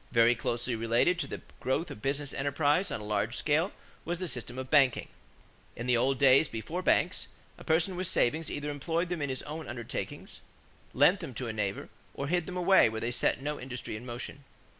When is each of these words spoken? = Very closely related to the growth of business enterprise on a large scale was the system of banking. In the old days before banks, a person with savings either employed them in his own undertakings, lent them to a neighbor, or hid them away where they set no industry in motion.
= 0.00 0.02
Very 0.12 0.36
closely 0.36 0.76
related 0.76 1.18
to 1.18 1.26
the 1.26 1.40
growth 1.58 1.90
of 1.90 2.00
business 2.00 2.32
enterprise 2.32 2.92
on 2.92 3.00
a 3.00 3.04
large 3.04 3.36
scale 3.36 3.72
was 4.04 4.20
the 4.20 4.28
system 4.28 4.56
of 4.56 4.70
banking. 4.70 5.08
In 5.74 5.86
the 5.88 5.96
old 5.96 6.18
days 6.20 6.46
before 6.46 6.82
banks, 6.82 7.26
a 7.58 7.64
person 7.64 7.96
with 7.96 8.06
savings 8.06 8.48
either 8.48 8.70
employed 8.70 9.08
them 9.08 9.20
in 9.20 9.28
his 9.28 9.42
own 9.42 9.66
undertakings, 9.66 10.40
lent 10.94 11.18
them 11.18 11.34
to 11.34 11.48
a 11.48 11.52
neighbor, 11.52 11.88
or 12.14 12.28
hid 12.28 12.46
them 12.46 12.56
away 12.56 12.88
where 12.88 13.00
they 13.00 13.10
set 13.10 13.42
no 13.42 13.58
industry 13.58 13.96
in 13.96 14.06
motion. 14.06 14.44